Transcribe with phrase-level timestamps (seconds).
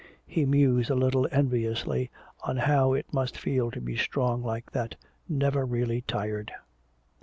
[0.25, 2.09] He mused a little enviously
[2.41, 4.95] on how it must feel to be strong like that,
[5.29, 6.51] never really tired.